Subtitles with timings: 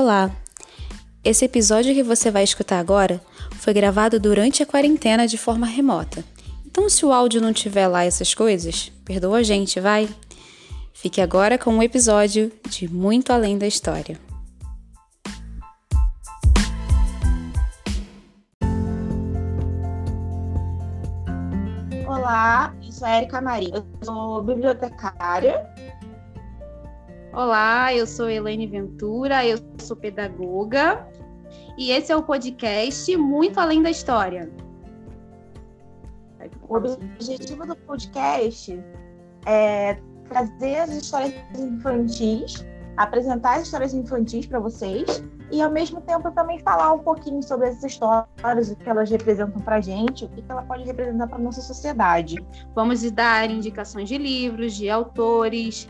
[0.00, 0.30] Olá!
[1.24, 3.20] Esse episódio que você vai escutar agora
[3.54, 6.24] foi gravado durante a quarentena de forma remota.
[6.64, 10.08] Então, se o áudio não tiver lá essas coisas, perdoa a gente, vai?
[10.92, 14.16] Fique agora com um episódio de Muito Além da História.
[22.06, 25.68] Olá, eu sou a Erika Maria, eu sou bibliotecária
[27.32, 31.06] Olá, eu sou Elaine Ventura, eu sou pedagoga
[31.76, 34.50] e esse é o podcast Muito Além da História.
[36.66, 38.82] O objetivo do podcast
[39.46, 45.22] é trazer as histórias infantis, apresentar as histórias infantis para vocês
[45.52, 49.60] e ao mesmo tempo também falar um pouquinho sobre essas histórias, o que elas representam
[49.60, 52.36] para a gente, o que ela pode representar para nossa sociedade.
[52.74, 55.88] Vamos dar indicações de livros, de autores,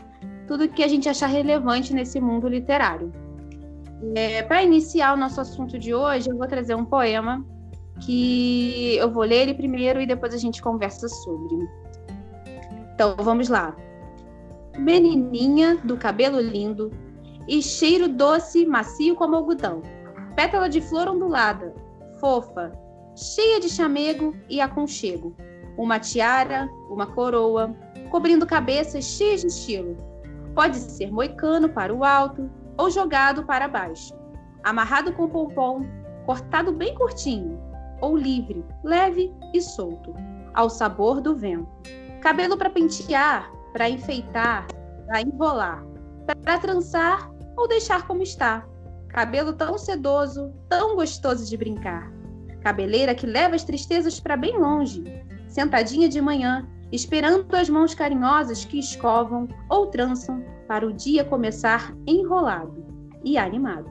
[0.49, 3.13] tudo que a gente achar relevante nesse mundo literário.
[4.15, 7.45] É, Para iniciar o nosso assunto de hoje, eu vou trazer um poema
[8.01, 11.69] que eu vou ler ele primeiro e depois a gente conversa sobre.
[12.95, 13.75] Então, vamos lá.
[14.75, 16.89] Menininha do cabelo lindo
[17.47, 19.83] e cheiro doce, macio como algodão.
[20.35, 21.75] Pétala de flor ondulada,
[22.19, 22.71] fofa,
[23.15, 25.35] cheia de chamego e aconchego.
[25.77, 27.75] Uma tiara, uma coroa,
[28.09, 30.08] cobrindo cabeças cheias de estilo
[30.53, 34.13] Pode ser moicano para o alto ou jogado para baixo,
[34.63, 35.81] amarrado com pompom,
[36.25, 37.59] cortado bem curtinho,
[38.01, 40.13] ou livre, leve e solto,
[40.53, 41.69] ao sabor do vento.
[42.21, 44.67] Cabelo para pentear, para enfeitar,
[45.05, 45.83] para enrolar,
[46.43, 48.65] para trançar ou deixar como está.
[49.09, 52.11] Cabelo tão sedoso, tão gostoso de brincar.
[52.61, 55.03] Cabeleira que leva as tristezas para bem longe.
[55.47, 61.95] Sentadinha de manhã, esperando as mãos carinhosas que escovam ou trançam para o dia começar
[62.07, 62.85] enrolado
[63.23, 63.89] e animado.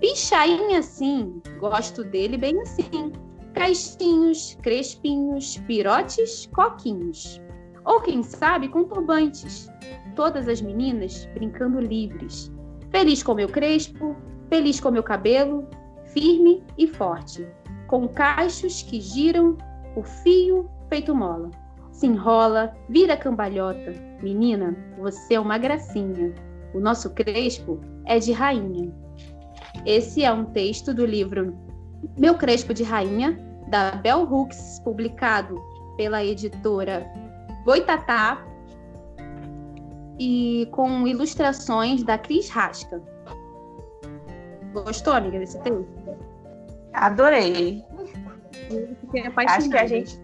[0.00, 3.12] Pichainha sim, gosto dele bem assim.
[3.54, 7.40] Caixinhos, crespinhos, pirotes, coquinhos.
[7.84, 9.68] Ou quem sabe com turbantes.
[10.14, 12.50] Todas as meninas brincando livres.
[12.90, 14.16] Feliz com meu crespo,
[14.48, 15.68] feliz com meu cabelo,
[16.06, 17.46] firme e forte.
[17.88, 19.58] Com cachos que giram,
[19.96, 21.50] o fio feito mola
[22.00, 23.92] se enrola, vira cambalhota.
[24.22, 26.34] Menina, você é uma gracinha.
[26.72, 28.90] O nosso crespo é de rainha.
[29.84, 31.54] Esse é um texto do livro
[32.18, 35.60] Meu Crespo de Rainha, da Bell Hooks, publicado
[35.98, 37.06] pela editora
[37.64, 38.42] Boitatá
[40.18, 43.02] e com ilustrações da Cris Rasca.
[44.72, 45.86] Gostou, amiga, desse texto?
[46.94, 47.84] Adorei.
[49.46, 50.18] Acho que a gente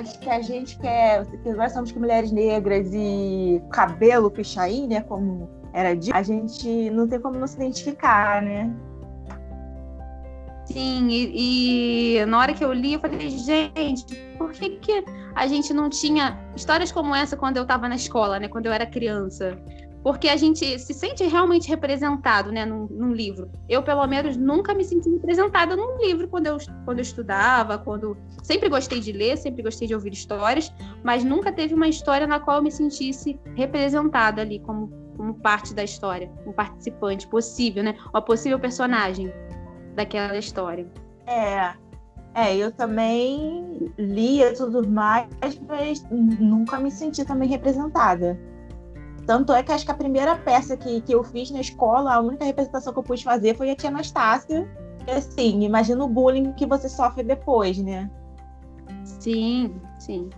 [0.00, 5.94] que a gente quer, que nós somos mulheres negras e cabelo pichain, né, como era
[5.94, 8.70] dito, a gente não tem como não se identificar, né?
[10.66, 15.04] Sim, e, e, na hora que eu li, eu falei, gente, por que, que
[15.34, 18.48] a gente não tinha histórias como essa quando eu estava na escola, né?
[18.48, 19.58] Quando eu era criança?
[20.02, 23.50] Porque a gente se sente realmente representado né, num, num, livro.
[23.68, 28.16] Eu, pelo menos, nunca me senti representada num livro quando eu, quando eu estudava, quando.
[28.42, 30.72] Sempre gostei de ler, sempre gostei de ouvir histórias,
[31.04, 35.72] mas nunca teve uma história na qual eu me sentisse representada ali como, como parte
[35.72, 37.94] da história, um participante possível, né?
[38.12, 39.32] Uma possível personagem
[39.94, 40.86] daquela história.
[41.26, 41.80] É.
[42.34, 45.28] É, eu também lia tudo mais,
[45.68, 48.40] mas nunca me senti também representada.
[49.26, 52.20] Tanto é que acho que a primeira peça que, que eu fiz na escola, a
[52.20, 54.68] única representação que eu pude fazer foi a tia Anastácia.
[55.06, 58.10] E assim, imagina o bullying que você sofre depois, né?
[59.04, 60.30] Sim, sim.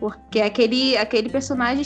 [0.00, 1.84] Porque é aquele, aquele personagem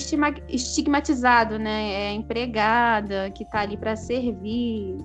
[0.48, 1.92] estigmatizado, né?
[1.92, 4.96] É empregada que tá ali para servir.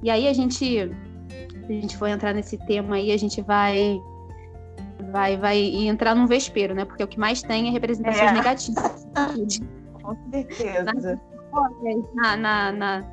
[0.00, 0.78] E aí a gente,
[1.68, 4.00] a gente for entrar nesse tema aí, a gente vai
[5.10, 6.84] vai vai entrar num vespeiro, né?
[6.84, 8.32] Porque o que mais tem é representações é.
[8.32, 9.08] negativas.
[10.02, 11.20] Com certeza.
[12.14, 13.04] Na, na, na,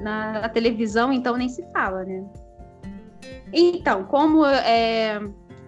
[0.00, 2.24] na, televisão, então nem se fala, né?
[3.52, 5.18] Então, como é,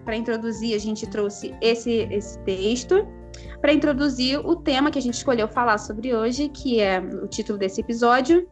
[0.05, 3.07] para introduzir, a gente trouxe esse, esse texto
[3.61, 7.57] para introduzir o tema que a gente escolheu falar sobre hoje, que é o título
[7.57, 8.47] desse episódio,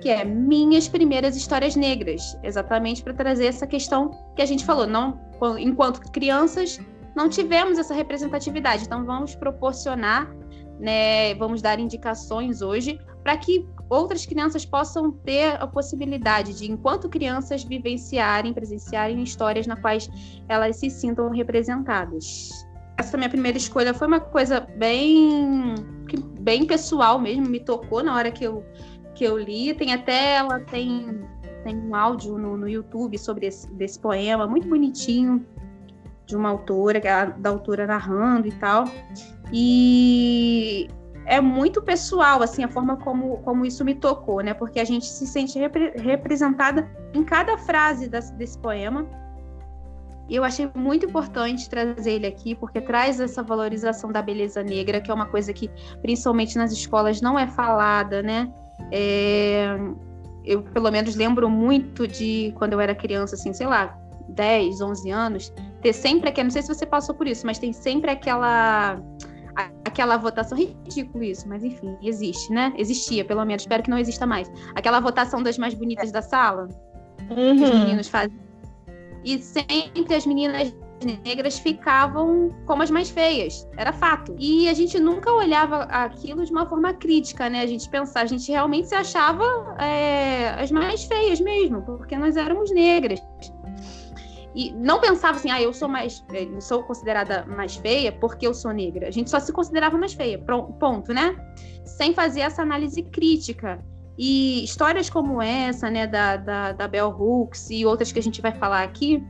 [0.00, 4.86] que é Minhas Primeiras Histórias Negras, exatamente para trazer essa questão que a gente falou,
[4.86, 5.20] não
[5.58, 6.80] enquanto crianças
[7.14, 10.32] não tivemos essa representatividade, então vamos proporcionar
[10.78, 17.08] né, vamos dar indicações hoje para que outras crianças possam ter a possibilidade de, enquanto
[17.08, 20.08] crianças, vivenciarem, presenciarem histórias na quais
[20.48, 22.50] elas se sintam representadas.
[22.96, 25.74] Essa minha primeira escolha foi uma coisa bem,
[26.40, 28.64] bem pessoal mesmo, me tocou na hora que eu
[29.14, 29.74] que eu li.
[29.74, 31.20] Tem até ela tem,
[31.64, 35.44] tem um áudio no, no YouTube sobre esse desse poema, muito bonitinho,
[36.28, 38.84] de uma autora, é da autora narrando e tal.
[39.52, 40.88] E
[41.26, 44.54] é muito pessoal, assim, a forma como, como isso me tocou, né?
[44.54, 49.06] Porque a gente se sente repre representada em cada frase desse, desse poema.
[50.28, 55.00] E eu achei muito importante trazer ele aqui, porque traz essa valorização da beleza negra,
[55.00, 55.70] que é uma coisa que,
[56.02, 58.52] principalmente nas escolas, não é falada, né?
[58.92, 59.76] É...
[60.44, 63.98] Eu, pelo menos, lembro muito de quando eu era criança, assim, sei lá,
[64.28, 65.52] 10, 11 anos,
[65.82, 66.44] ter sempre aquela.
[66.44, 69.00] Não sei se você passou por isso, mas tem sempre aquela.
[69.88, 72.72] Aquela votação, ridículo isso, mas enfim, existe, né?
[72.76, 74.50] Existia, pelo menos, espero que não exista mais.
[74.74, 76.68] Aquela votação das mais bonitas da sala,
[77.30, 77.56] uhum.
[77.56, 77.78] que os uhum.
[77.80, 78.48] meninos fazem
[79.24, 80.74] e sempre as meninas
[81.24, 84.34] negras ficavam como as mais feias, era fato.
[84.38, 87.62] E a gente nunca olhava aquilo de uma forma crítica, né?
[87.62, 89.44] A gente pensava, a gente realmente se achava
[89.78, 93.20] é, as mais feias mesmo, porque nós éramos negras.
[94.54, 98.46] E não pensava assim, ah, eu sou mais, eu é, sou considerada mais feia porque
[98.46, 99.08] eu sou negra.
[99.08, 101.36] A gente só se considerava mais feia, ponto, né?
[101.84, 103.78] Sem fazer essa análise crítica.
[104.16, 108.42] E histórias como essa, né, da, da, da Bell Hooks e outras que a gente
[108.42, 109.22] vai falar aqui,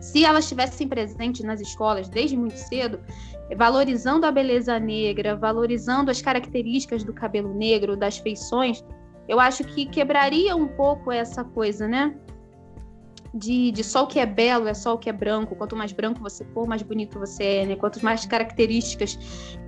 [0.00, 3.00] se elas estivessem presentes nas escolas desde muito cedo,
[3.56, 8.84] valorizando a beleza negra, valorizando as características do cabelo negro, das feições,
[9.26, 12.14] eu acho que quebraria um pouco essa coisa, né?
[13.38, 15.54] De, de só o que é belo é só o que é branco.
[15.54, 17.76] Quanto mais branco você for, mais bonito você é, né?
[17.76, 19.18] Quanto mais características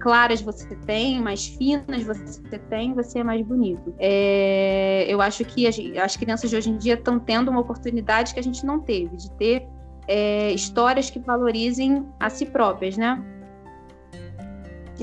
[0.01, 3.95] claras você tem, mais finas você tem, você é mais bonito.
[3.99, 8.35] É, eu acho que as, as, crianças de hoje em dia estão tendo uma oportunidade
[8.35, 9.67] que a gente não teve, de ter
[10.09, 13.23] é, histórias que valorizem a si próprias, né?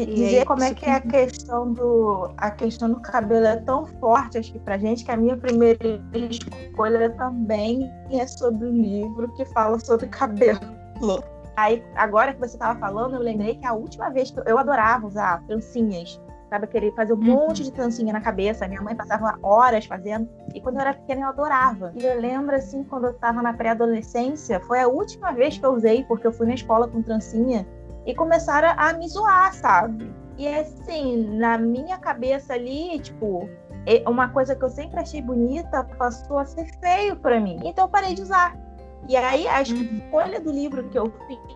[0.05, 4.37] Dizer como é que é a questão do a questão do cabelo é tão forte
[4.37, 9.45] acho que pra gente que a minha primeira escolha também é sobre um livro que
[9.45, 10.59] fala sobre cabelo.
[11.55, 14.57] Aí agora que você estava falando, eu lembrei que a última vez que eu, eu
[14.59, 17.23] adorava usar trancinhas, sabe, querer fazer um uhum.
[17.23, 18.67] monte de trancinha na cabeça.
[18.67, 21.91] Minha mãe passava horas fazendo e quando eu era pequena eu adorava.
[21.95, 25.73] E eu lembro assim quando eu estava na pré-adolescência, foi a última vez que eu
[25.73, 27.65] usei porque eu fui na escola com trancinha
[28.07, 30.11] e começaram a me zoar, sabe?
[30.37, 33.49] E assim, na minha cabeça ali, tipo,
[34.07, 37.59] uma coisa que eu sempre achei bonita passou a ser feio para mim.
[37.65, 38.57] Então eu parei de usar.
[39.09, 39.97] E aí a uhum.
[39.97, 41.11] escolha do livro que eu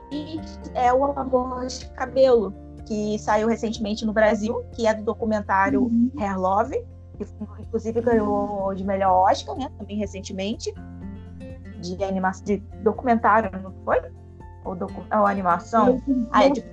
[0.10, 2.54] fiz é O Amor de Cabelo,
[2.86, 6.12] que saiu recentemente no Brasil, que é do documentário uhum.
[6.20, 6.86] Hair Love,
[7.18, 7.26] que
[7.60, 9.72] inclusive ganhou de melhor Oscar, né?
[9.78, 10.74] Também recentemente.
[11.80, 14.02] De animação, de documentário, não foi?
[14.64, 15.04] Ou, docu...
[15.12, 16.02] ou animação.
[16.32, 16.64] Ah, é de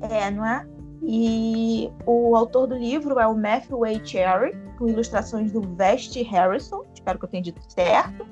[0.00, 0.66] É, não é?
[1.02, 4.04] E o autor do livro é o Matthew A.
[4.04, 8.26] Cherry, com ilustrações do Veste Harrison, espero que eu tenha dito certo.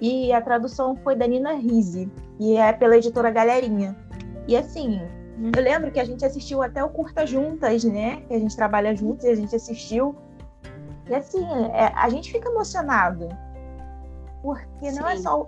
[0.00, 3.96] E a tradução foi da Nina Rizzi, e é pela editora Galerinha.
[4.46, 5.00] E assim,
[5.38, 5.50] hum.
[5.56, 8.22] eu lembro que a gente assistiu até o Curta Juntas, né?
[8.28, 10.14] Que a gente trabalha juntos e a gente assistiu.
[11.08, 13.28] E assim, é, a gente fica emocionado
[14.42, 15.46] porque não é, só, uh,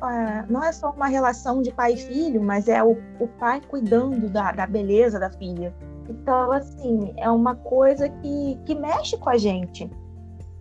[0.48, 4.28] não é só uma relação de pai e filho, mas é o, o pai cuidando
[4.28, 5.75] da, da beleza da filha.
[6.09, 9.88] Então, assim, é uma coisa que, que mexe com a gente.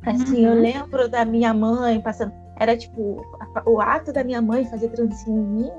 [0.06, 0.54] Assim, uhum.
[0.54, 2.32] eu lembro da minha mãe passando.
[2.58, 3.26] Era tipo,
[3.66, 5.72] o ato da minha mãe fazer trancinha em mim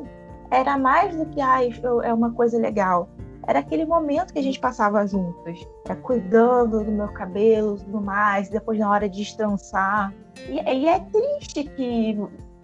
[0.51, 1.61] era mais do que, ah,
[2.03, 3.09] é uma coisa legal.
[3.47, 8.01] Era aquele momento que a gente passava juntos, é, cuidando do meu cabelo e tudo
[8.01, 10.13] mais, depois na hora de estrançar.
[10.49, 12.17] E, e é triste que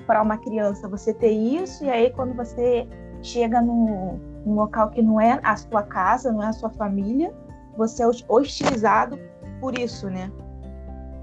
[0.06, 2.86] para uma criança você ter isso, e aí quando você
[3.22, 7.34] chega num, num local que não é a sua casa, não é a sua família,
[7.76, 9.18] você é hostilizado
[9.60, 10.30] por isso, né?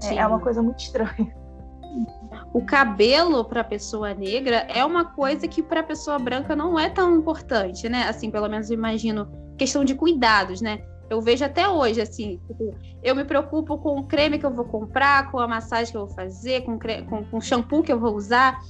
[0.02, 1.34] É, é uma coisa muito estranha.
[2.52, 6.78] O cabelo para a pessoa negra é uma coisa que para a pessoa branca não
[6.78, 8.04] é tão importante, né?
[8.08, 10.80] Assim, pelo menos eu imagino questão de cuidados, né?
[11.10, 14.64] Eu vejo até hoje, assim, tipo, eu me preocupo com o creme que eu vou
[14.64, 18.00] comprar, com a massagem que eu vou fazer, com, com, com o shampoo que eu
[18.00, 18.60] vou usar.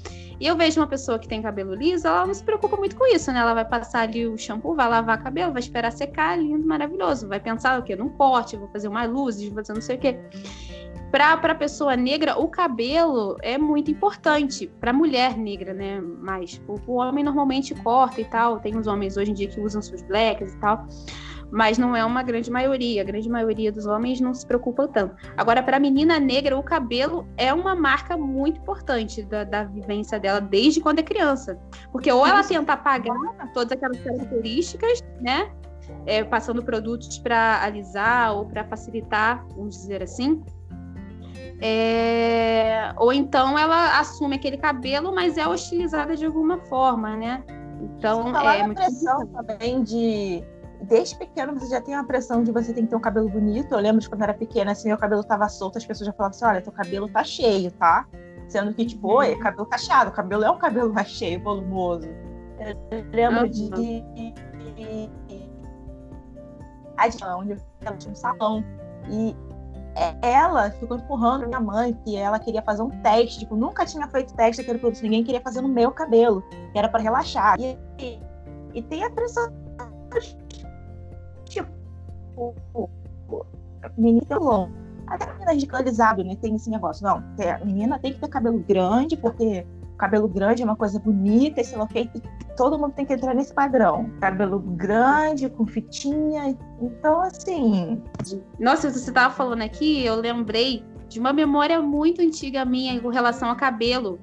[0.40, 3.06] E eu vejo uma pessoa que tem cabelo liso, ela não se preocupa muito com
[3.06, 3.38] isso, né?
[3.38, 7.28] Ela vai passar ali o shampoo, vai lavar cabelo, vai esperar secar, lindo, maravilhoso.
[7.28, 7.94] Vai pensar o quê?
[7.94, 10.18] Num corte, vou fazer mais luzes, vou fazer não sei o quê.
[11.12, 14.66] Para a pessoa negra, o cabelo é muito importante.
[14.80, 16.00] Para mulher negra, né?
[16.00, 18.58] Mas o, o homem normalmente corta e tal.
[18.58, 20.88] Tem os homens hoje em dia que usam seus blacks e tal
[21.54, 23.02] mas não é uma grande maioria.
[23.02, 25.14] A grande maioria dos homens não se preocupa tanto.
[25.36, 30.18] Agora, para a menina negra, o cabelo é uma marca muito importante da, da vivência
[30.18, 31.56] dela desde quando é criança.
[31.92, 33.16] Porque ou ela tenta apagar
[33.54, 35.52] todas aquelas características, né?
[36.06, 40.42] É, passando produtos para alisar ou para facilitar, vamos dizer assim.
[41.60, 42.92] É...
[42.96, 47.44] Ou então ela assume aquele cabelo, mas é hostilizada de alguma forma, né?
[47.80, 50.42] Então é muito pressão também de
[50.84, 53.72] desde pequeno você já tem uma pressão de você tem que ter um cabelo bonito.
[53.72, 56.36] Eu lembro de quando era pequena, assim, meu cabelo tava solto, as pessoas já falavam
[56.36, 58.06] assim: olha, teu cabelo tá cheio, tá?
[58.48, 62.08] Sendo que, tipo, oi, cabelo cacheado, o cabelo é um cabelo mais cheio, volumoso.
[62.58, 63.50] Eu lembro uhum.
[63.50, 63.70] de.
[67.36, 68.64] onde ela tinha um salão.
[69.10, 69.34] E
[70.22, 74.34] ela ficou empurrando minha mãe, que ela queria fazer um teste, tipo, nunca tinha feito
[74.34, 77.56] teste daquele produto, ninguém queria fazer no meu cabelo, que era para relaxar.
[77.60, 78.20] E, e,
[78.74, 79.52] e, tem a pressão,
[83.96, 84.72] menina longo.
[85.06, 86.36] Até menina radicalizado, né?
[86.40, 87.04] Tem esse negócio.
[87.04, 89.66] Não, a menina tem que ter cabelo grande, porque
[89.98, 92.20] cabelo grande é uma coisa bonita, esse feito
[92.56, 94.10] todo mundo tem que entrar nesse padrão.
[94.20, 96.56] Cabelo grande, com fitinha.
[96.80, 98.02] Então, assim.
[98.58, 103.50] Nossa, você estava falando aqui, eu lembrei de uma memória muito antiga minha com relação
[103.50, 104.18] a cabelo.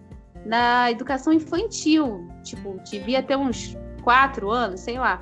[0.45, 2.27] Na educação infantil.
[2.43, 5.21] Tipo, devia ter uns quatro anos, sei lá.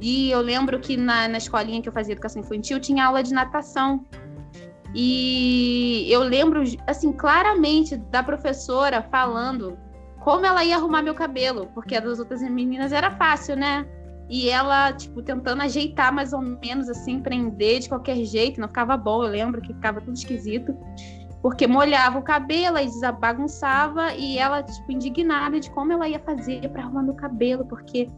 [0.00, 3.34] E eu lembro que na, na escolinha que eu fazia educação infantil tinha aula de
[3.34, 4.04] natação.
[4.94, 9.78] E eu lembro, assim, claramente da professora falando
[10.20, 13.86] como ela ia arrumar meu cabelo, porque a das outras meninas era fácil, né?
[14.28, 18.96] E ela, tipo, tentando ajeitar mais ou menos, assim, prender de qualquer jeito, não ficava
[18.96, 20.76] bom, eu lembro que ficava tudo esquisito,
[21.42, 26.68] porque molhava o cabelo e bagunçava, e ela, tipo, indignada de como ela ia fazer
[26.68, 28.08] para arrumar meu cabelo, porque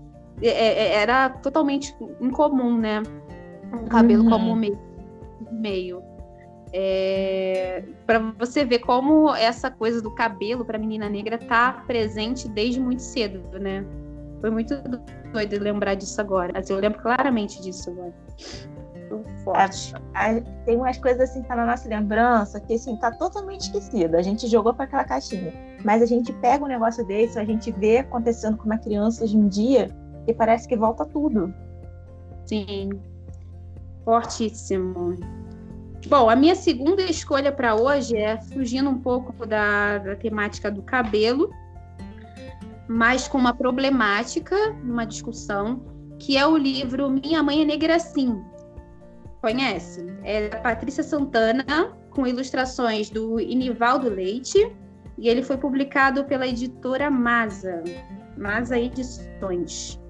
[0.40, 3.02] é, é, era totalmente incomum, né?
[3.72, 4.30] Um cabelo uhum.
[4.30, 4.78] como meio.
[5.50, 6.02] meio.
[6.74, 12.80] É, para você ver como essa coisa do cabelo para menina negra tá presente desde
[12.80, 13.84] muito cedo, né?
[14.40, 14.74] Foi muito
[15.32, 16.58] doido lembrar disso agora.
[16.58, 18.14] Assim, eu lembro claramente disso agora.
[19.44, 19.94] Forte.
[20.14, 24.18] A, tem umas coisas assim que tá na nossa lembrança que assim tá totalmente esquecida.
[24.18, 25.52] A gente jogou para aquela caixinha,
[25.84, 29.36] mas a gente pega um negócio desse, a gente vê acontecendo com uma criança hoje
[29.36, 29.90] em dia
[30.26, 31.52] e parece que volta tudo.
[32.44, 32.90] Sim.
[34.04, 35.16] Fortíssimo.
[36.08, 40.82] Bom, a minha segunda escolha para hoje é fugindo um pouco da, da, temática do
[40.82, 41.50] cabelo,
[42.88, 45.80] mas com uma problemática, uma discussão,
[46.18, 48.42] que é o livro Minha Mãe é Negra Sim.
[49.40, 50.04] Conhece?
[50.24, 51.64] É da Patrícia Santana,
[52.10, 54.72] com ilustrações do Inivaldo Leite,
[55.16, 57.82] e ele foi publicado pela editora Masa,
[58.36, 60.01] Masa Edições.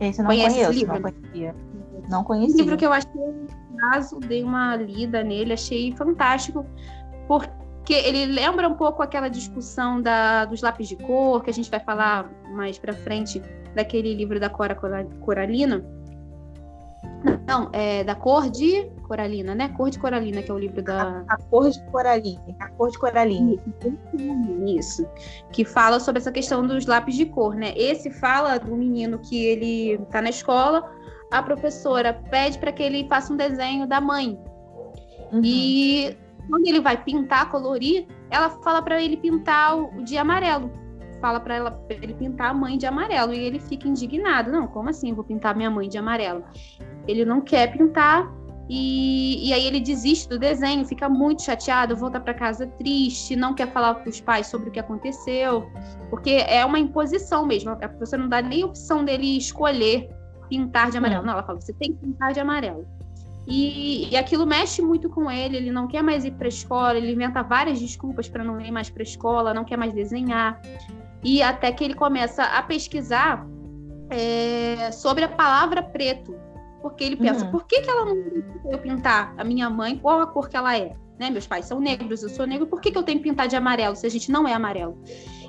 [0.00, 1.54] Esse eu não Conhece conheço, não conhecia.
[2.08, 2.54] Não conhecia.
[2.54, 3.10] Um livro que eu achei
[3.76, 6.64] caso, dei uma lida nele, achei fantástico,
[7.28, 11.70] porque ele lembra um pouco aquela discussão da, dos lápis de cor, que a gente
[11.70, 13.42] vai falar mais para frente,
[13.74, 14.74] daquele livro da Cora
[15.20, 15.84] Coralina.
[17.46, 19.68] Não, é da cor de coralina, né?
[19.70, 21.24] Cor de coralina, que é o livro da.
[21.28, 22.42] A, a cor de coralina.
[22.60, 23.60] A cor de coralina.
[24.66, 25.06] Isso.
[25.52, 27.72] Que fala sobre essa questão dos lápis de cor, né?
[27.76, 30.90] Esse fala do menino que ele tá na escola,
[31.30, 34.38] a professora pede para que ele faça um desenho da mãe.
[35.32, 35.40] Uhum.
[35.42, 36.16] E
[36.48, 40.70] quando ele vai pintar, colorir, ela fala para ele pintar o, de amarelo.
[41.20, 44.50] Fala para ela pra ele pintar a mãe de amarelo e ele fica indignado.
[44.50, 45.12] Não, como assim?
[45.12, 46.44] Vou pintar minha mãe de amarelo?
[47.06, 48.30] Ele não quer pintar
[48.68, 53.54] e, e aí ele desiste do desenho, fica muito chateado, volta para casa triste, não
[53.54, 55.70] quer falar com os pais sobre o que aconteceu,
[56.10, 57.70] porque é uma imposição mesmo.
[57.70, 60.10] A professora não dá nem opção dele escolher
[60.48, 61.24] pintar de amarelo.
[61.24, 62.86] Não, ela fala, você tem que pintar de amarelo.
[63.46, 66.98] E, e aquilo mexe muito com ele, ele não quer mais ir para a escola,
[66.98, 70.60] ele inventa várias desculpas para não ir mais para a escola, não quer mais desenhar.
[71.26, 73.44] E até que ele começa a pesquisar
[74.10, 76.36] é, sobre a palavra preto.
[76.80, 77.50] Porque ele pensa, uhum.
[77.50, 78.16] por que, que ela não
[78.70, 80.94] eu pintar a minha mãe qual a cor que ela é?
[81.18, 81.28] Né?
[81.28, 83.56] Meus pais são negros, eu sou negro, por que, que eu tenho que pintar de
[83.56, 85.02] amarelo se a gente não é amarelo?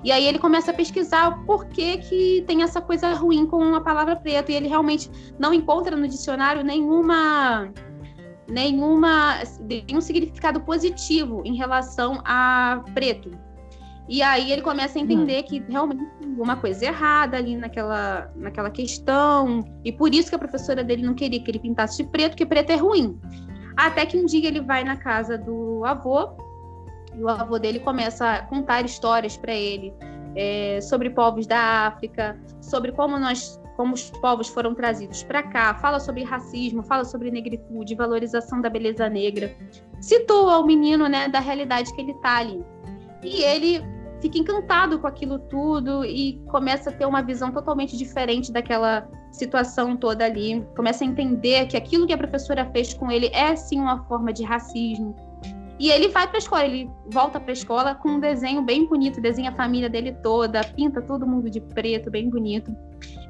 [0.04, 3.82] E aí ele começa a pesquisar por que, que tem essa coisa ruim com a
[3.82, 4.52] palavra preto.
[4.52, 7.72] E ele realmente não encontra no dicionário nenhuma
[8.50, 13.30] nenhuma nenhum significado positivo em relação a preto.
[14.10, 15.44] E aí ele começa a entender hum.
[15.44, 19.60] que realmente tem alguma coisa errada ali naquela, naquela questão.
[19.84, 22.46] E por isso que a professora dele não queria que ele pintasse de preto, porque
[22.46, 23.20] preto é ruim.
[23.76, 26.30] Até que um dia ele vai na casa do avô
[27.16, 29.94] e o avô dele começa a contar histórias para ele
[30.36, 35.76] é, sobre povos da África, sobre como nós como os povos foram trazidos para cá,
[35.76, 39.56] fala sobre racismo, fala sobre negritude, valorização da beleza negra,
[40.02, 42.66] situa o menino né, da realidade que ele está ali.
[43.24, 43.86] E ele
[44.22, 49.96] fica encantado com aquilo tudo e começa a ter uma visão totalmente diferente daquela situação
[49.96, 53.80] toda ali, começa a entender que aquilo que a professora fez com ele é sim
[53.80, 55.16] uma forma de racismo,
[55.80, 58.88] E ele vai para a escola, ele volta para a escola com um desenho bem
[58.88, 62.76] bonito, desenha a família dele toda, pinta todo mundo de preto, bem bonito.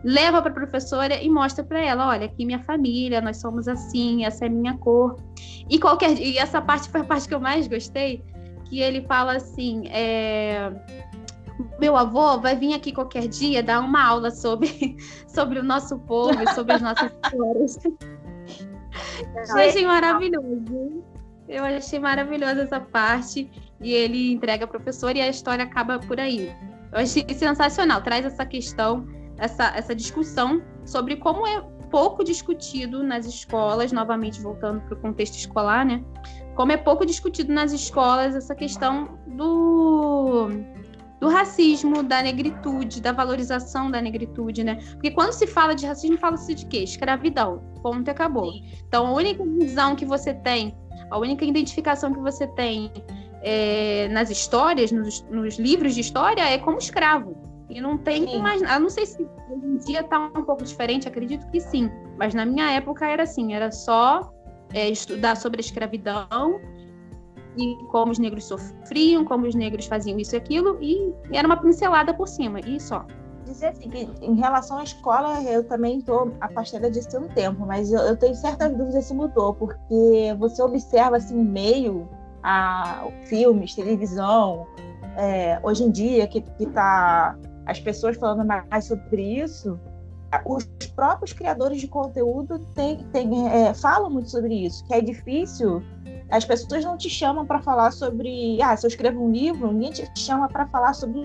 [0.02, 4.24] Leva para a professora e mostra para ela, olha, aqui minha família, nós somos assim,
[4.24, 5.18] essa é minha cor.
[5.70, 8.24] E qualquer e essa parte foi a parte que eu mais gostei,
[8.70, 10.72] que ele fala assim, é,
[11.80, 14.98] meu avô vai vir aqui qualquer dia dar uma aula sobre,
[15.28, 17.80] sobre o nosso povo e sobre as nossas histórias.
[19.50, 21.04] Eu achei maravilhoso.
[21.48, 23.50] Eu achei maravilhosa essa parte.
[23.80, 26.52] E ele entrega a professora e a história acaba por aí.
[26.92, 28.02] Eu achei sensacional.
[28.02, 29.08] Traz essa questão,
[29.38, 35.36] essa, essa discussão sobre como é pouco discutido nas escolas, novamente voltando para o contexto
[35.36, 36.04] escolar, né?
[36.56, 40.50] Como é pouco discutido nas escolas essa questão do
[41.20, 44.76] do racismo, da negritude, da valorização da negritude, né?
[44.94, 46.80] Porque quando se fala de racismo, fala-se de quê?
[46.84, 47.62] Escravidão.
[47.82, 48.52] Ponto e acabou.
[48.88, 50.78] Então, a única visão que você tem,
[51.10, 52.92] a única identificação que você tem
[53.42, 57.36] é, nas histórias, nos, nos, livros de história, é como escravo.
[57.70, 58.42] E não tem sim.
[58.42, 58.62] mais.
[58.62, 61.92] Eu não sei se hoje em dia está um pouco diferente, acredito que sim.
[62.18, 64.32] Mas na minha época era assim: era só
[64.74, 66.60] é, estudar sobre a escravidão
[67.58, 71.58] e como os negros sofriam, como os negros faziam isso e aquilo, e era uma
[71.58, 73.06] pincelada por cima, e só.
[73.46, 77.66] Dizer assim, que em relação à escola, eu também estou afastada disso há um tempo,
[77.66, 82.08] mas eu, eu, tenho certas dúvidas se mudou, porque você observa assim, meio
[82.44, 84.68] a filmes, televisão,
[85.18, 89.80] é, hoje em dia, que, que tá as pessoas falando mais sobre isso,
[90.46, 95.84] os próprios criadores de conteúdo tem, tem, é, falam muito sobre isso, que é difícil
[96.30, 98.62] as pessoas não te chamam para falar sobre.
[98.62, 101.22] Ah, se eu escrevo um livro, ninguém te chama para falar sobre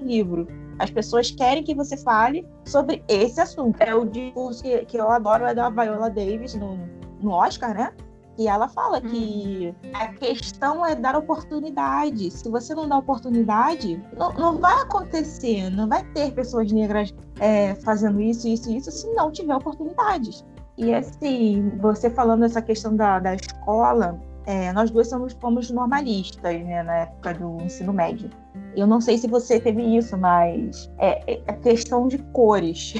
[0.00, 0.46] um livro.
[0.78, 3.80] As pessoas querem que você fale sobre esse assunto.
[3.80, 6.78] É o discurso que, que eu adoro, é da Viola Davis no,
[7.20, 7.92] no Oscar, né?
[8.38, 9.90] E ela fala que hum.
[9.94, 12.30] a questão é dar oportunidade.
[12.30, 17.74] Se você não dá oportunidade, não, não vai acontecer, não vai ter pessoas negras é,
[17.76, 20.44] fazendo isso, isso e isso, se não tiver oportunidades.
[20.76, 26.62] E assim, você falando essa questão da, da escola, é, nós duas somos, fomos normalistas
[26.62, 28.30] né, na época do ensino médio.
[28.76, 32.94] Eu não sei se você teve isso, mas é, é a questão de cores.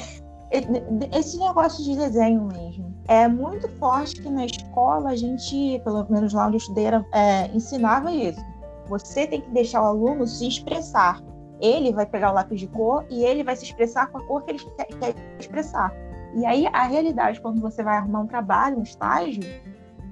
[1.13, 2.96] Esse negócio de desenho mesmo.
[3.09, 7.07] É muito forte que na escola a gente, pelo menos lá onde eu estudei, era,
[7.13, 8.41] é, ensinava isso.
[8.89, 11.23] Você tem que deixar o aluno se expressar.
[11.61, 14.43] Ele vai pegar o lápis de cor e ele vai se expressar com a cor
[14.43, 15.93] que ele quer, quer expressar.
[16.35, 19.43] E aí, a realidade, quando você vai arrumar um trabalho, um estágio,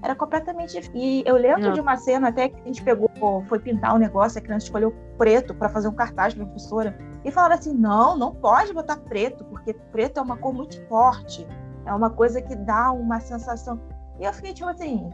[0.02, 0.90] era completamente.
[0.94, 1.72] E eu lembro Não.
[1.72, 3.10] de uma cena até que a gente pegou,
[3.46, 6.96] foi pintar um negócio, a criança escolheu preto para fazer um cartaz para a professora.
[7.24, 11.46] E falaram assim: não, não pode botar preto, porque preto é uma cor muito forte.
[11.86, 13.80] É uma coisa que dá uma sensação.
[14.18, 15.10] E eu fiquei tipo assim.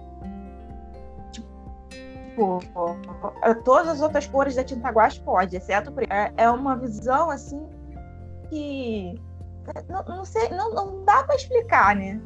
[1.32, 2.60] Tipo,
[3.64, 6.12] todas as outras cores da tinta guache pode, exceto preto.
[6.12, 7.66] É, é uma visão assim
[8.48, 9.20] que.
[9.88, 12.20] Não, não sei, não, não dá para explicar, né?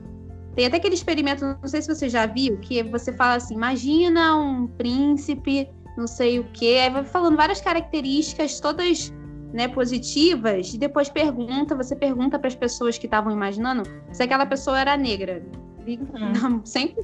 [0.55, 4.37] Tem até aquele experimento, não sei se você já viu, que você fala assim: imagina
[4.37, 9.13] um príncipe, não sei o quê, aí vai falando várias características, todas
[9.55, 14.45] né, positivas, e depois pergunta, você pergunta para as pessoas que estavam imaginando se aquela
[14.45, 15.47] pessoa era negra.
[15.87, 16.61] Hum.
[16.63, 16.97] 100%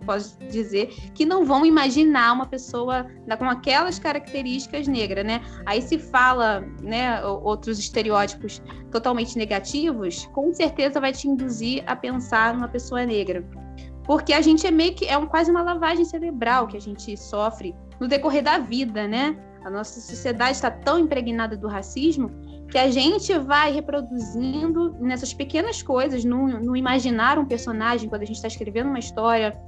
[0.06, 3.06] posso dizer que não vão imaginar uma pessoa
[3.38, 5.42] com aquelas características negras, né?
[5.66, 12.54] Aí se fala, né, outros estereótipos totalmente negativos, com certeza vai te induzir a pensar
[12.54, 13.44] numa pessoa negra.
[14.04, 17.16] Porque a gente é meio que é um, quase uma lavagem cerebral que a gente
[17.18, 19.36] sofre no decorrer da vida, né?
[19.64, 22.30] A nossa sociedade está tão impregnada do racismo
[22.70, 28.24] que a gente vai reproduzindo nessas pequenas coisas, no, no imaginar um personagem, quando a
[28.24, 29.58] gente está escrevendo uma história,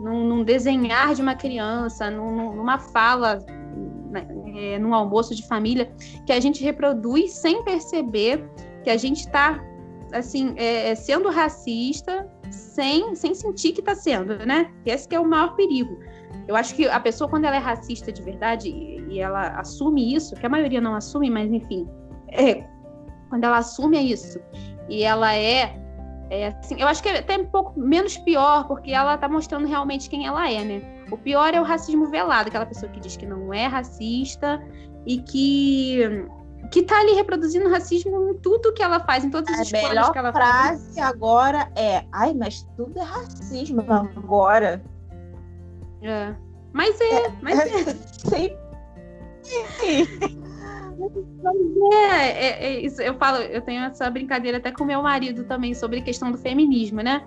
[0.00, 3.44] num, num, desenhar de uma criança, num, numa fala,
[4.10, 4.26] né,
[4.56, 5.92] é, num almoço de família,
[6.24, 8.48] que a gente reproduz sem perceber
[8.82, 9.60] que a gente está
[10.12, 14.72] assim é, é, sendo racista sem, sem sentir que está sendo, né?
[14.84, 15.98] Esse que é o maior perigo.
[16.46, 20.34] Eu acho que a pessoa, quando ela é racista de verdade e, ela assume isso,
[20.34, 21.88] que a maioria não assume, mas enfim,
[22.28, 22.64] é,
[23.28, 24.38] quando ela assume isso
[24.88, 25.74] e ela é,
[26.30, 29.66] é, assim, eu acho que é até um pouco menos pior, porque ela tá mostrando
[29.66, 30.82] realmente quem ela é, né?
[31.10, 34.62] O pior é o racismo velado, aquela pessoa que diz que não é racista
[35.06, 36.26] e que
[36.70, 40.18] que tá ali reproduzindo racismo em tudo que ela faz, em todas as escolhas que
[40.18, 40.44] ela faz.
[40.44, 44.82] A frase agora é, ai, mas tudo é racismo agora.
[46.02, 46.34] É.
[46.72, 47.94] Mas é, é mas é.
[48.28, 48.50] Sim.
[51.92, 55.74] É, é, é, isso, eu falo, eu tenho essa brincadeira até com meu marido também
[55.74, 57.26] sobre a questão do feminismo, né?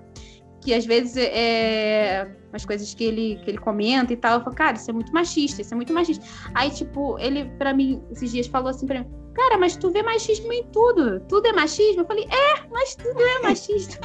[0.61, 4.55] que às vezes é umas coisas que ele, que ele comenta e tal, eu falo,
[4.55, 6.25] cara, isso é muito machista, isso é muito machista.
[6.53, 10.01] Aí, tipo, ele, para mim, esses dias falou assim pra mim, cara, mas tu vê
[10.01, 12.01] machismo em tudo, tudo é machismo?
[12.01, 13.99] Eu falei, é, mas tudo é machista.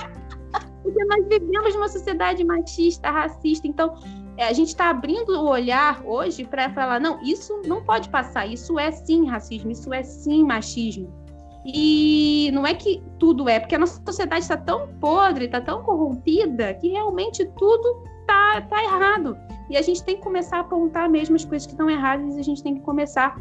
[0.83, 3.95] Porque nós vivemos numa sociedade machista, racista, então
[4.37, 8.47] é, a gente está abrindo o olhar hoje para falar, não, isso não pode passar,
[8.47, 11.11] isso é sim racismo, isso é sim machismo.
[11.64, 15.83] E não é que tudo é, porque a nossa sociedade está tão podre, está tão
[15.83, 19.38] corrompida, que realmente tudo tá, tá errado.
[19.71, 22.40] E a gente tem que começar a apontar mesmo as coisas que estão erradas e
[22.40, 23.40] a gente tem que começar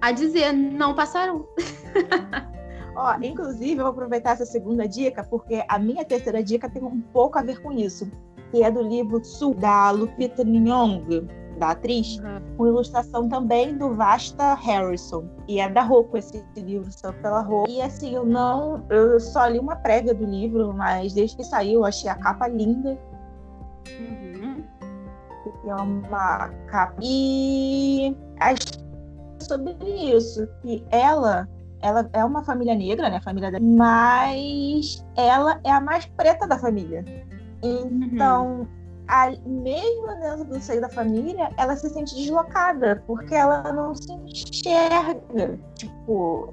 [0.00, 1.46] a dizer, não passarão.
[2.94, 7.00] Ó, inclusive, eu vou aproveitar essa segunda dica, porque a minha terceira dica tem um
[7.00, 8.10] pouco a ver com isso,
[8.50, 12.56] que é do livro Sul, da Lupita Nyong'o da atriz, uhum.
[12.56, 15.24] com ilustração também do Vasta Harrison.
[15.46, 17.68] E é da Roku esse livro, só pela Roku.
[17.68, 18.84] E assim, eu não.
[18.88, 22.48] Eu só li uma prévia do livro, mas desde que saiu, eu achei a capa
[22.48, 22.98] linda.
[23.98, 24.64] Uhum.
[25.66, 26.94] É uma capa.
[27.02, 28.16] E
[29.40, 29.76] sobre
[30.14, 31.48] isso, que ela
[31.80, 33.20] ela é uma família negra, né?
[33.20, 37.04] Família mas ela é a mais preta da família.
[37.62, 43.72] Então, uhum a, mesmo dentro do seio da família, ela se sente deslocada, porque ela
[43.72, 45.58] não se enxerga.
[45.74, 46.52] Tipo.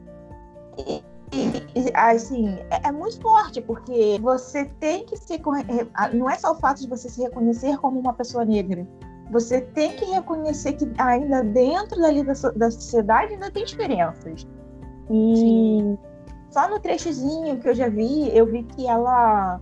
[0.78, 5.39] E, e, assim, é, é, muito forte, porque você tem que se.
[6.13, 8.88] Não é só o fato de você se reconhecer como uma pessoa negra.
[9.32, 14.48] Você tem que reconhecer que ainda dentro dali da, da sociedade ainda tem diferenças.
[15.10, 15.98] E Sim.
[16.50, 19.60] só no trechozinho que eu já vi, eu vi que ela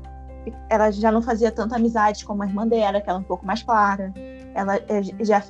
[0.69, 3.45] ela já não fazia tanta amizade como a irmã dela, que ela é um pouco
[3.45, 4.13] mais clara.
[4.54, 5.41] Ela é, já,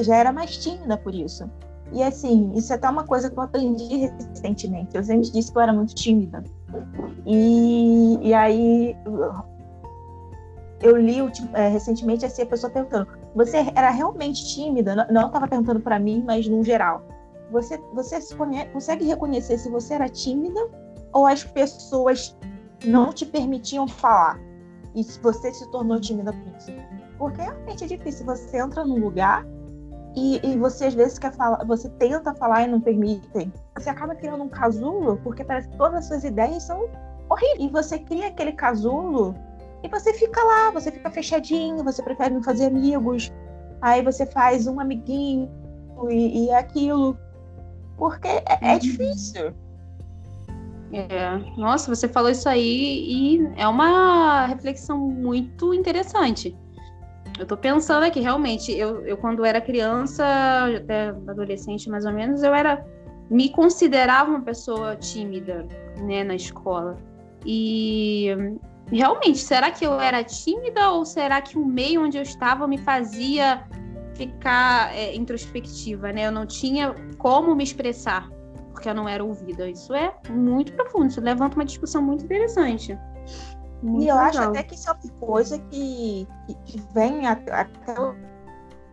[0.00, 1.48] já era mais tímida por isso.
[1.92, 4.96] E assim, isso é até uma coisa que eu aprendi recentemente.
[4.96, 6.42] Eu sempre disse que eu era muito tímida.
[7.24, 8.96] E, e aí
[10.80, 11.18] eu li
[11.54, 14.94] é, recentemente assim, a pessoa perguntando: você era realmente tímida?
[15.10, 17.02] Não estava perguntando para mim, mas no geral.
[17.50, 18.18] Você, você
[18.72, 20.60] consegue reconhecer se você era tímida
[21.12, 22.36] ou as pessoas
[22.84, 24.38] não te permitiam falar.
[24.94, 26.72] E você se tornou tímida por isso.
[27.18, 28.26] Porque realmente é difícil.
[28.26, 29.46] Você entra num lugar
[30.16, 33.52] e, e, você às vezes quer falar, você tenta falar e não permitem.
[33.76, 36.88] Você acaba criando um casulo porque parece que todas as suas ideias são
[37.28, 37.60] horríveis.
[37.60, 39.34] E você cria aquele casulo
[39.82, 43.32] e você fica lá, você fica fechadinho, você prefere não fazer amigos.
[43.80, 45.50] Aí você faz um amiguinho
[46.10, 47.16] e, e aquilo.
[47.96, 48.78] Porque é, é uhum.
[48.78, 49.54] difícil.
[50.92, 51.38] É.
[51.56, 56.56] Nossa, você falou isso aí e é uma reflexão muito interessante.
[57.38, 60.24] Eu tô pensando aqui, realmente, eu, eu quando era criança,
[60.76, 62.84] até adolescente mais ou menos, eu era.
[63.28, 65.66] me considerava uma pessoa tímida,
[65.98, 66.96] né, na escola.
[67.44, 68.28] E
[68.90, 72.78] realmente, será que eu era tímida ou será que o meio onde eu estava me
[72.78, 73.64] fazia
[74.14, 76.26] ficar é, introspectiva, né?
[76.26, 78.28] Eu não tinha como me expressar
[78.76, 79.68] porque eu não era ouvida.
[79.68, 82.96] Isso é muito profundo, isso levanta uma discussão muito interessante.
[83.82, 84.28] Muito e eu legal.
[84.28, 86.28] acho até que isso é uma coisa que,
[86.64, 88.14] que vem até o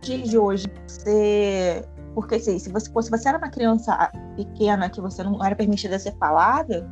[0.00, 0.66] dia de hoje.
[0.86, 5.54] Você, porque assim, se você, se você era uma criança pequena que você não era
[5.54, 6.88] permitida ser falada,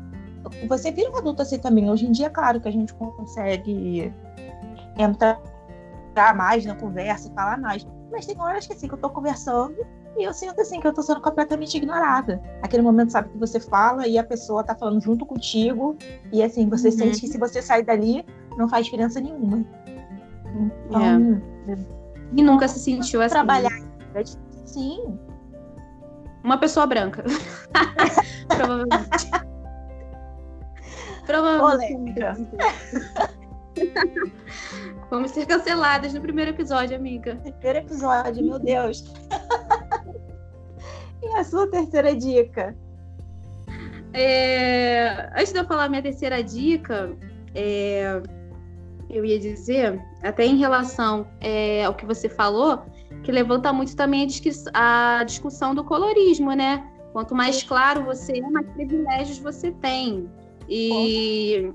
[0.69, 1.91] você vira um adulto assim também.
[1.91, 4.13] Hoje em dia, claro que a gente consegue
[4.99, 7.87] entrar mais na conversa, falar mais.
[8.11, 9.77] Mas tem horas que assim, que eu tô conversando
[10.17, 12.43] e eu sinto assim que eu tô sendo completamente ignorada.
[12.61, 15.97] Aquele momento, sabe, que você fala e a pessoa tá falando junto contigo.
[16.31, 16.97] E assim, você uhum.
[16.99, 18.25] sente que se você sair dali,
[18.57, 19.65] não faz diferença nenhuma.
[20.87, 21.79] Então, é.
[22.35, 23.35] E nunca se sentiu assim.
[23.35, 23.71] Trabalhar.
[24.67, 25.19] Sim.
[26.45, 27.25] Uma pessoa branca.
[28.49, 29.52] Provavelmente.
[31.27, 32.15] Provavelmente.
[35.11, 37.37] Vamos ser canceladas no primeiro episódio, amiga.
[37.37, 39.05] Primeiro episódio, meu Deus.
[41.23, 42.77] E a sua terceira dica?
[44.13, 47.17] É, antes de eu falar minha terceira dica,
[47.55, 48.21] é,
[49.09, 52.83] eu ia dizer, até em relação é, ao que você falou,
[53.23, 54.27] que levanta muito também
[54.75, 56.85] a, a discussão do colorismo, né?
[57.13, 60.29] Quanto mais claro você é, mais privilégios você tem.
[60.69, 61.73] E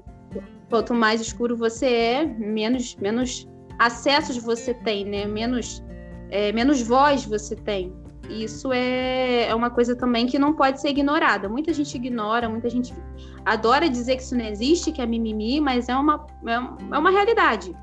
[0.70, 3.48] quanto mais escuro você é, menos, menos
[3.80, 5.26] acessos você tem, né?
[5.26, 5.84] Menos,
[6.30, 7.94] é, menos voz você tem.
[8.30, 11.48] Isso é, é uma coisa também que não pode ser ignorada.
[11.48, 12.94] Muita gente ignora, muita gente
[13.46, 17.10] adora dizer que isso não existe, que é mimimi, mas é uma, é, é uma
[17.10, 17.74] realidade.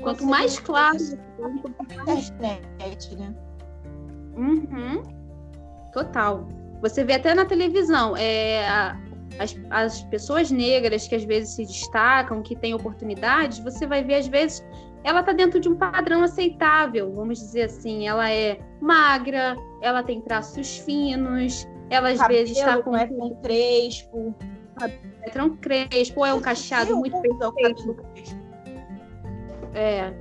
[0.00, 0.96] Quanto mais claro.
[1.64, 3.34] Internet, né?
[4.36, 5.02] Uhum.
[5.92, 6.48] Total.
[6.80, 8.96] Você vê até na televisão, é,
[9.38, 14.16] as, as pessoas negras que às vezes se destacam, que têm oportunidades, você vai ver,
[14.16, 14.64] às vezes,
[15.04, 18.06] ela está dentro de um padrão aceitável, vamos dizer assim.
[18.06, 22.90] Ela é magra, ela tem traços finos, ela às Cabelo vezes está com.
[22.90, 24.34] não é tão crespo.
[25.22, 27.20] É tão crespo, ou é um cacheado muito o
[27.52, 27.96] perfeito.
[29.74, 30.12] É,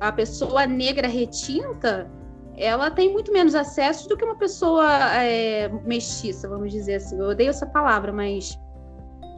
[0.00, 2.10] a pessoa negra retinta,
[2.58, 4.86] ela tem muito menos acesso do que uma pessoa
[5.22, 7.18] é, mestiça, vamos dizer assim.
[7.18, 8.58] Eu odeio essa palavra, mas,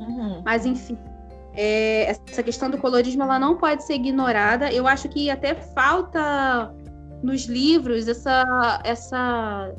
[0.01, 0.43] Uhum.
[0.45, 0.99] mas enfim.
[1.55, 4.73] É, essa questão do colorismo ela não pode ser ignorada.
[4.73, 6.73] Eu acho que até falta
[7.23, 9.75] nos livros essa, essa,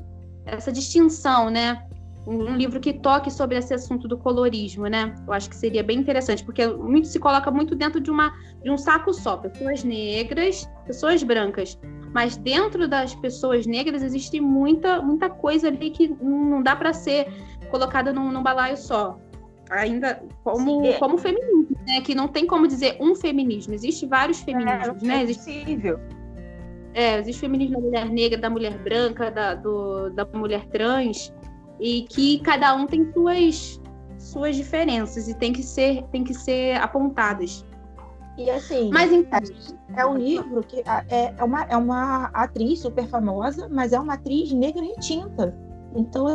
[0.45, 1.83] essa distinção, né?
[2.27, 5.15] Um, um livro que toque sobre esse assunto do colorismo, né?
[5.25, 8.69] Eu acho que seria bem interessante, porque muito se coloca muito dentro de, uma, de
[8.69, 11.79] um saco só, pessoas negras, pessoas brancas.
[12.13, 17.27] Mas dentro das pessoas negras existe muita, muita coisa ali que não dá para ser
[17.69, 19.17] colocada num, num balaio só.
[19.69, 20.93] Ainda como, Sim, é.
[20.99, 22.01] como feminismo, né?
[22.01, 25.19] Que não tem como dizer um feminismo, existe vários feminismos, é, né?
[25.19, 25.99] é Existe possível.
[26.93, 31.33] é, existe o feminismo da mulher negra, da mulher branca, da, do- da mulher trans,
[31.79, 33.81] e que cada um tem suas,
[34.19, 37.65] suas diferenças e tem que ser, tem que ser apontadas.
[38.37, 43.05] E assim, Mas enfim, é um livro que é, é, uma, é uma atriz super
[43.07, 45.55] famosa, mas é uma atriz negra retinta.
[45.95, 46.25] Então,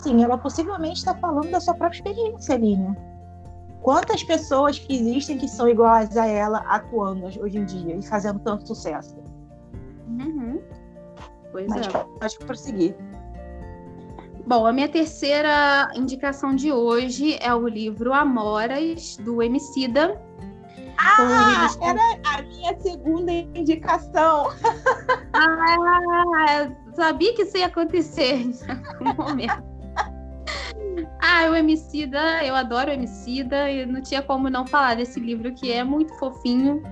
[0.00, 2.96] assim, ela possivelmente está falando da sua própria experiência ali, né?
[3.80, 8.40] Quantas pessoas que existem que são iguais a ela atuando hoje em dia e fazendo
[8.40, 9.16] tanto sucesso?
[10.08, 10.60] uhum.
[11.52, 11.90] pois Mas é.
[11.90, 12.96] pode prosseguir.
[14.46, 20.20] Bom, a minha terceira indicação de hoje é o livro Amoras, do Emicida.
[20.98, 24.50] Ah, era a minha segunda indicação.
[25.38, 28.54] Ah, sabia que isso ia acontecer em
[29.04, 29.62] algum momento.
[31.20, 35.52] Ah, o Emicida, eu adoro o Emicida, e não tinha como não falar desse livro
[35.52, 36.82] que é muito fofinho,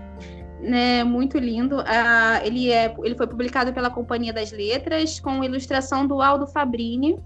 [0.61, 1.83] né, muito lindo.
[1.87, 7.19] Ah, ele, é, ele foi publicado pela Companhia das Letras, com ilustração do Aldo Fabrini.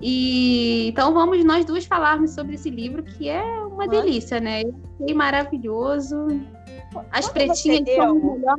[0.00, 4.62] E então vamos nós duas falarmos sobre esse livro, que é uma delícia, né?
[4.62, 6.16] Eu achei maravilhoso.
[7.12, 8.58] As Quando pretinhas são, leu- melhor-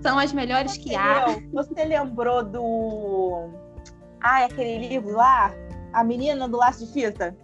[0.00, 1.28] são as melhores que há.
[1.30, 1.50] Entendeu?
[1.52, 3.48] Você lembrou do.
[4.22, 5.52] Ah, aquele livro lá?
[5.92, 7.36] A menina do laço de fita?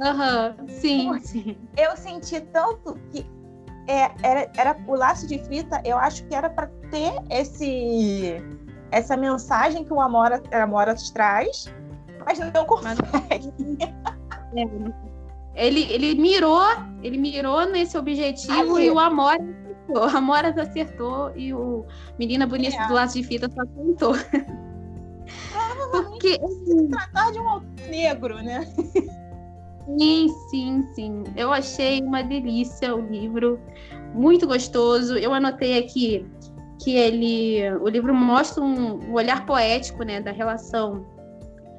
[0.00, 1.56] Aham, sim, sim.
[1.76, 3.26] Eu senti tanto que
[3.88, 8.36] é, era, era o laço de fita, eu acho que era para ter esse
[8.92, 11.64] essa mensagem que o Amora, Amora traz,
[12.28, 13.52] mas não consegue.
[15.54, 16.62] Ele, ele mirou,
[17.02, 20.02] ele mirou nesse objetivo e o Amora acertou.
[20.02, 21.84] O Amora acertou e o
[22.18, 22.86] Menina Bonita É.
[22.86, 24.12] do Laço de Fita só tentou.
[25.90, 26.38] Porque,
[26.90, 28.66] Tratar de um autor negro, né?
[29.98, 31.24] sim, sim, sim.
[31.34, 33.58] Eu achei uma delícia o livro,
[34.14, 35.16] muito gostoso.
[35.16, 36.26] Eu anotei aqui
[36.78, 41.04] que ele, o livro mostra um, um olhar poético, né, da relação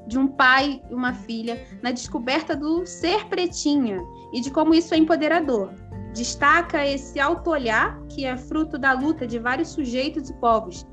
[0.10, 4.02] de um pai e uma filha na descoberta do ser pretinha
[4.34, 5.72] e de como isso é empoderador.
[6.14, 10.86] Destaca esse auto-olhar que é fruto da luta de vários sujeitos e povos,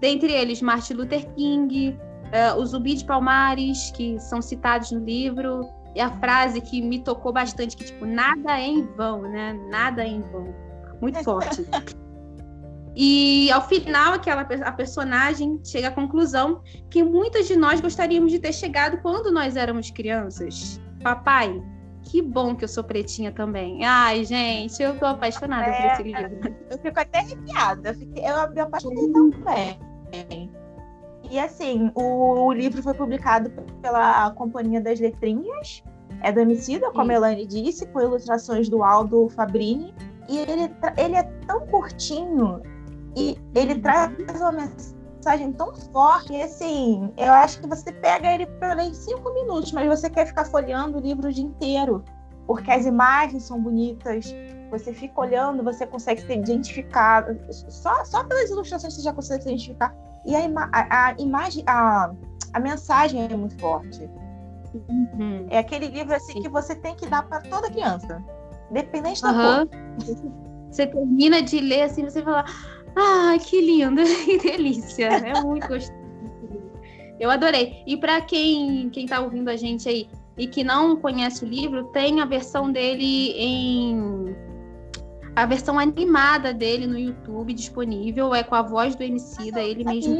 [0.00, 1.96] dentre eles Martin Luther King,
[2.32, 6.98] eh, o Zumbi de Palmares, que são citados no livro, e a frase que me
[6.98, 9.52] tocou bastante, que tipo, nada é em vão, né?
[9.70, 10.52] Nada é em vão.
[11.00, 11.64] Muito forte.
[12.98, 18.38] E ao final, aquela a personagem chega à conclusão que muitas de nós gostaríamos de
[18.38, 20.80] ter chegado quando nós éramos crianças.
[21.02, 21.62] Papai,
[22.04, 23.84] que bom que eu sou pretinha também.
[23.84, 25.92] Ai, gente, eu tô apaixonada por É.
[25.92, 26.56] esse livro.
[26.70, 27.90] Eu fico até arrepiada.
[27.90, 30.50] Eu, fiquei, eu me apaixonei também.
[31.30, 33.50] E assim, o, o livro foi publicado
[33.82, 35.82] pela Companhia das Letrinhas,
[36.22, 37.24] é do Emicida, como a Isso.
[37.24, 39.92] Elaine disse, com ilustrações do Aldo Fabrini.
[40.28, 42.62] E ele, ele é tão curtinho
[43.16, 43.80] e ele Uhum.
[43.80, 46.40] traz uma mensagem tão forte.
[46.40, 50.26] Assim, eu acho que você pega ele para ler em cinco minutos, mas você quer
[50.26, 52.04] ficar folheando o livro o dia inteiro,
[52.46, 54.32] porque as imagens são bonitas.
[54.70, 57.24] Você fica olhando, você consegue se identificar.
[57.50, 59.94] Só, só pelas ilustrações você já consegue se identificar.
[60.24, 62.10] E a, ima- a, a imagem, a,
[62.52, 64.10] a mensagem é muito forte.
[64.74, 65.46] Uhum.
[65.48, 66.42] É aquele livro assim Sim.
[66.42, 68.22] que você tem que dar para toda criança,
[68.70, 69.66] independente da Aham.
[69.66, 69.78] cor.
[70.70, 72.44] Você termina de ler assim, você fala,
[72.96, 75.06] ah, que lindo, que delícia.
[75.06, 76.06] É muito gostoso.
[77.20, 77.82] Eu adorei.
[77.86, 81.84] E para quem quem tá ouvindo a gente aí e que não conhece o livro,
[81.92, 84.36] tem a versão dele em
[85.34, 90.16] a versão animada dele no YouTube disponível, é com a voz do Emicida, ele mesmo.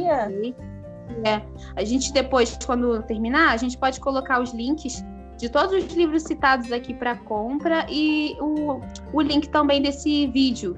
[1.25, 1.41] É.
[1.75, 5.03] A gente depois, quando terminar, a gente pode colocar os links
[5.37, 8.79] de todos os livros citados aqui para compra e o,
[9.13, 10.77] o link também desse vídeo,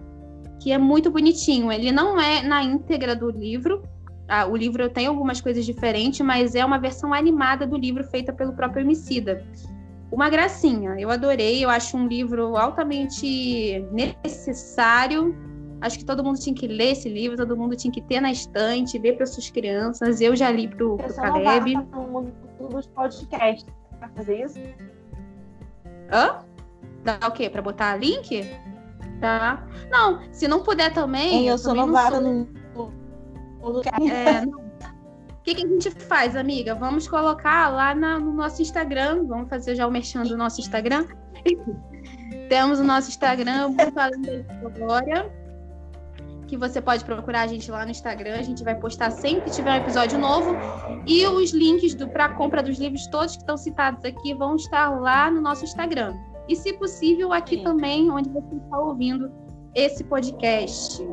[0.60, 1.72] que é muito bonitinho.
[1.72, 3.82] Ele não é na íntegra do livro,
[4.30, 8.32] ah, o livro tem algumas coisas diferentes, mas é uma versão animada do livro feita
[8.32, 9.44] pelo próprio Emicida.
[10.12, 15.36] Uma gracinha, eu adorei, eu acho um livro altamente necessário.
[15.82, 18.32] Acho que todo mundo tinha que ler esse livro, todo mundo tinha que ter na
[18.32, 20.22] estante, ler para suas crianças.
[20.22, 21.76] Eu já li para o Caleb.
[22.70, 23.66] Dos podcasts
[23.98, 24.60] para fazer isso?
[26.12, 26.40] Hã?
[27.04, 27.50] Dá o quê?
[27.50, 28.46] Para botar link?
[29.20, 29.68] Tá.
[29.90, 31.46] Não, se não puder também.
[31.46, 32.48] eu, eu sou novata no.
[34.10, 36.74] É, O que, que, a gente faz, amiga?
[36.76, 39.26] Vamos colocar lá na, no nosso Instagram.
[39.26, 41.06] Vamos fazer já o mexendo do nosso Instagram.
[42.48, 45.40] Temos o nosso Instagram, Muito Além da História
[46.50, 48.36] que você pode procurar a gente lá no Instagram.
[48.36, 50.56] A gente vai postar sempre que tiver um episódio novo.
[51.06, 55.30] E os links para compra dos livros, todos que estão citados aqui, vão estar lá
[55.30, 56.16] no nosso Instagram.
[56.50, 57.64] E, se possível, aqui Sim.
[57.64, 59.32] também, onde você está ouvindo
[59.76, 61.08] esse podcast.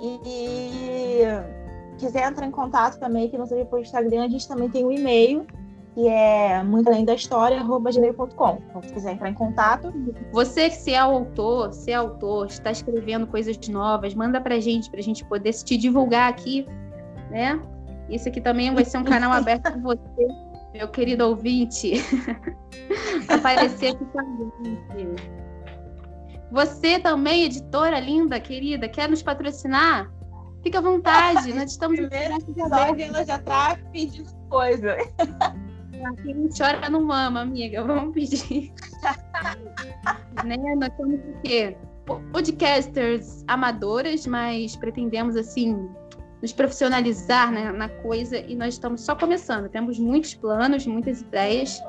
[0.00, 1.20] E
[1.98, 5.46] quiser entrar em contato também aqui no seu Instagram, a gente também tem um e-mail
[5.94, 8.58] que é muito além da história, arroba gmail.com.
[8.68, 9.92] Então, se quiser entrar em contato.
[10.32, 15.02] Você, se é autor, se é autor, está escrevendo coisas novas, manda pra gente, pra
[15.02, 16.66] gente poder te divulgar aqui,
[17.30, 17.60] né?
[18.08, 20.28] Isso aqui também vai ser um canal aberto para você,
[20.72, 21.94] meu querido ouvinte.
[23.28, 25.42] Aparecer aqui com a gente.
[26.50, 30.12] Você também, editora linda, querida, quer nos patrocinar?
[30.62, 31.98] Fica à vontade, nós estamos...
[31.98, 34.96] Primeiro episódio, ela já tá pedindo coisa.
[36.22, 37.84] Quem chora não mama, amiga.
[37.84, 38.72] Vamos pedir.
[40.44, 40.56] né?
[40.76, 41.76] Nós somos o quê?
[42.32, 45.88] Podcasters amadoras, mas pretendemos, assim,
[46.42, 49.68] nos profissionalizar né, na coisa e nós estamos só começando.
[49.68, 51.80] Temos muitos planos, muitas ideias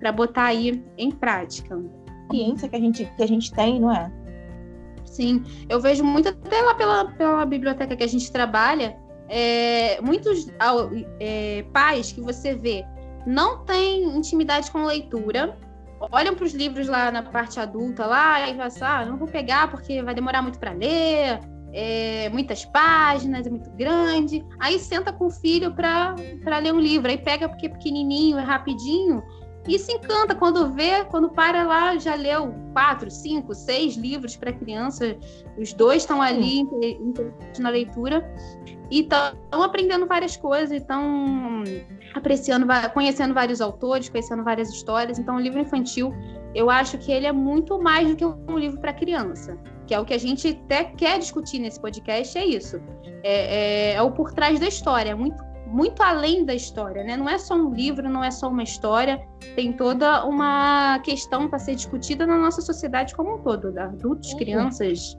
[0.00, 1.78] para botar aí em prática.
[2.30, 4.10] Ciência que a gente, que a gente tem, não é?
[5.04, 8.96] Sim, eu vejo muito até lá pela, pela biblioteca que a gente trabalha,
[9.28, 10.50] é, muitos
[11.20, 12.84] é, pais que você vê
[13.26, 15.56] não têm intimidade com leitura,
[16.12, 19.28] olham para os livros lá na parte adulta lá e falam assim, ah, não vou
[19.28, 21.40] pegar porque vai demorar muito para ler,
[21.72, 24.44] é, muitas páginas, é muito grande.
[24.58, 26.14] Aí senta com o filho para
[26.60, 29.22] ler um livro, aí pega porque é pequenininho, é rapidinho
[29.68, 34.50] e se encanta quando vê, quando para lá, já leu quatro, cinco, seis livros para
[34.50, 35.14] criança.
[35.58, 36.66] Os dois estão ali
[37.58, 38.26] na leitura
[38.90, 41.64] e estão aprendendo várias coisas, estão
[42.14, 45.18] apreciando, conhecendo vários autores, conhecendo várias histórias.
[45.18, 46.14] Então, o livro infantil,
[46.54, 50.00] eu acho que ele é muito mais do que um livro para criança, que é
[50.00, 52.80] o que a gente até quer discutir nesse podcast, é isso.
[53.22, 57.16] É, é, é o por trás da história, é muito muito além da história, né?
[57.16, 59.20] Não é só um livro, não é só uma história,
[59.54, 64.38] tem toda uma questão para ser discutida na nossa sociedade como um todo, adultos, uhum.
[64.38, 65.16] crianças.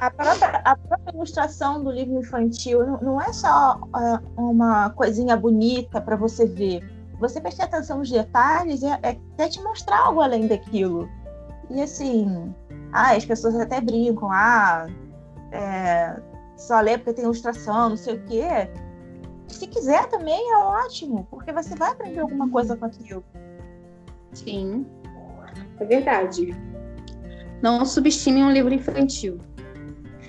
[0.00, 6.00] A própria, a própria, ilustração do livro infantil não é só uh, uma coisinha bonita
[6.00, 6.82] para você ver.
[7.22, 11.08] Você prestar atenção nos detalhes é, é até te mostrar algo além daquilo.
[11.70, 12.54] E assim,
[12.92, 14.86] ah, as pessoas até brincam, ah,
[15.50, 16.20] é,
[16.56, 18.68] só lê porque tem ilustração, não sei o quê
[19.52, 23.22] se quiser também é ótimo, porque você vai aprender alguma coisa com aquilo.
[24.32, 24.86] Sim,
[25.78, 26.56] é verdade.
[27.62, 29.38] Não subestime um livro infantil.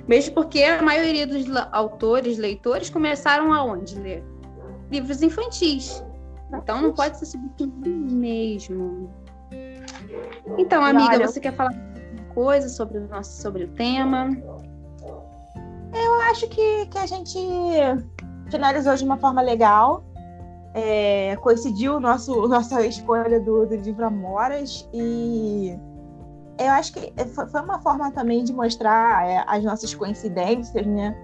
[0.08, 4.24] Mesmo porque a maioria dos autores, leitores, começaram aonde ler?
[4.92, 6.04] Livros infantis.
[6.54, 9.10] Então não pode ser subestimado mesmo.
[10.58, 14.30] Então, amiga, você quer falar alguma coisa sobre o nosso sobre o tema?
[15.94, 17.38] Eu acho que, que a gente
[18.50, 20.04] finalizou de uma forma legal.
[20.76, 25.78] É, coincidiu nosso nossa escolha do, do livro Amoras e
[26.58, 27.14] eu acho que
[27.52, 31.16] foi uma forma também de mostrar é, as nossas coincidências, né?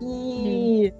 [0.00, 0.92] E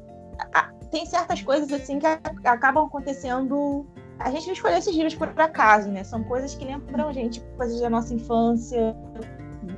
[0.54, 2.06] a, tem certas coisas assim que
[2.44, 3.86] acabam acontecendo.
[4.18, 6.02] A gente não escolheu esses livros por acaso, né?
[6.04, 8.96] São coisas que lembram a gente, coisas da nossa infância,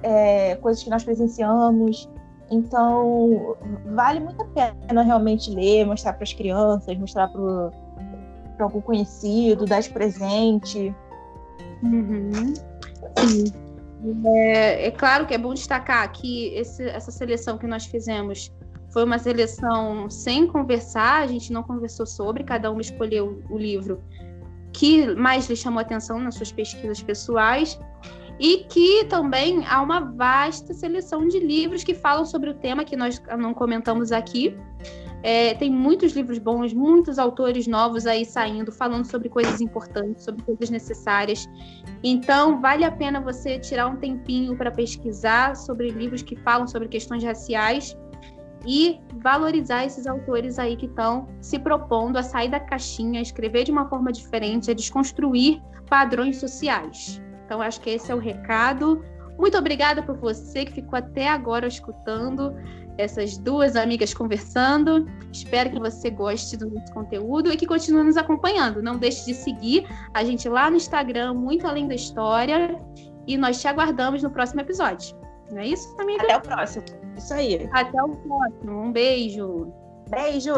[0.03, 2.09] é, coisas que nós presenciamos.
[2.51, 3.57] Então,
[3.95, 9.81] vale muito a pena realmente ler, mostrar para as crianças, mostrar para algum conhecido, dar
[9.81, 10.95] de presente.
[11.83, 12.55] Uhum.
[13.19, 13.45] Sim.
[14.25, 18.51] É, é, claro que é bom destacar que esse, essa seleção que nós fizemos
[18.91, 24.01] foi uma seleção sem conversar, a gente não conversou sobre, cada um escolheu o livro
[24.73, 27.79] que mais lhe chamou atenção nas suas pesquisas pessoais
[28.39, 32.97] e que também há uma vasta seleção de livros que falam sobre o tema que
[32.97, 34.57] nós não comentamos aqui.
[35.23, 40.43] É, tem muitos livros bons, muitos autores novos aí saindo, falando sobre coisas importantes, sobre
[40.43, 41.47] coisas necessárias.
[42.03, 46.89] Então, vale a pena você tirar um tempinho para pesquisar sobre livros que falam sobre
[46.89, 47.95] questões raciais
[48.67, 53.65] e valorizar esses autores aí que estão se propondo a sair da caixinha, a escrever
[53.65, 57.21] de uma forma diferente, a desconstruir padrões sociais.
[57.45, 59.05] Então, acho que esse é o recado.
[59.39, 62.55] Muito obrigada por você que ficou até agora escutando
[62.99, 65.07] essas duas amigas conversando.
[65.33, 68.83] Espero que você goste do nosso conteúdo e que continue nos acompanhando.
[68.83, 72.79] Não deixe de seguir a gente lá no Instagram, muito além da história.
[73.27, 75.20] E nós te aguardamos no próximo episódio.
[75.51, 76.23] Não é isso, amiga?
[76.23, 76.85] Até o próximo.
[77.17, 77.69] Isso aí.
[77.73, 78.83] Até o próximo.
[78.83, 79.73] Um beijo.
[80.09, 80.53] Beijo.